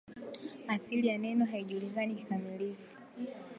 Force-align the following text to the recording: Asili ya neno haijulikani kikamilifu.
Asili 0.67 1.07
ya 1.07 1.17
neno 1.17 1.45
haijulikani 1.45 2.15
kikamilifu. 2.15 2.89